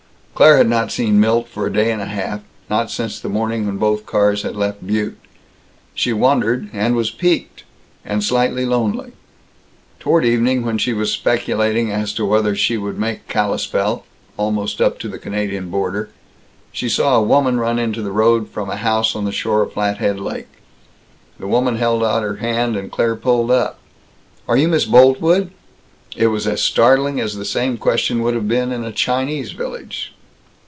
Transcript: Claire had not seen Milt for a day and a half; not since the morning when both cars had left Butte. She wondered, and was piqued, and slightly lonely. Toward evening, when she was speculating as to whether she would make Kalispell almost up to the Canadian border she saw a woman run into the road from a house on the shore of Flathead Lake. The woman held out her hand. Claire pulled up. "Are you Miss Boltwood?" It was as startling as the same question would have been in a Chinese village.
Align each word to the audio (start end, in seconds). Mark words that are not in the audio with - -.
Claire 0.33 0.57
had 0.57 0.67
not 0.69 0.91
seen 0.91 1.19
Milt 1.19 1.47
for 1.47 1.67
a 1.67 1.71
day 1.71 1.91
and 1.91 2.01
a 2.01 2.07
half; 2.07 2.39
not 2.67 2.89
since 2.89 3.19
the 3.19 3.29
morning 3.29 3.67
when 3.67 3.77
both 3.77 4.07
cars 4.07 4.41
had 4.41 4.55
left 4.55 4.87
Butte. 4.87 5.19
She 5.93 6.13
wondered, 6.13 6.67
and 6.73 6.95
was 6.95 7.11
piqued, 7.11 7.63
and 8.03 8.23
slightly 8.23 8.65
lonely. 8.65 9.11
Toward 9.99 10.25
evening, 10.25 10.65
when 10.65 10.79
she 10.79 10.93
was 10.93 11.11
speculating 11.11 11.91
as 11.91 12.11
to 12.13 12.25
whether 12.25 12.55
she 12.55 12.75
would 12.75 12.97
make 12.97 13.27
Kalispell 13.27 14.03
almost 14.35 14.81
up 14.81 14.97
to 15.01 15.07
the 15.07 15.19
Canadian 15.19 15.69
border 15.69 16.09
she 16.71 16.89
saw 16.89 17.15
a 17.17 17.21
woman 17.21 17.59
run 17.59 17.77
into 17.77 18.01
the 18.01 18.09
road 18.11 18.49
from 18.49 18.67
a 18.71 18.77
house 18.77 19.15
on 19.15 19.25
the 19.25 19.31
shore 19.31 19.61
of 19.61 19.73
Flathead 19.73 20.19
Lake. 20.19 20.47
The 21.39 21.45
woman 21.47 21.75
held 21.75 22.03
out 22.03 22.23
her 22.23 22.37
hand. 22.37 22.91
Claire 22.91 23.15
pulled 23.17 23.51
up. 23.51 23.77
"Are 24.47 24.57
you 24.57 24.67
Miss 24.67 24.85
Boltwood?" 24.85 25.51
It 26.15 26.27
was 26.27 26.47
as 26.47 26.63
startling 26.63 27.19
as 27.19 27.35
the 27.35 27.45
same 27.45 27.77
question 27.77 28.23
would 28.23 28.33
have 28.33 28.47
been 28.47 28.71
in 28.71 28.83
a 28.83 28.91
Chinese 28.91 29.51
village. 29.51 30.15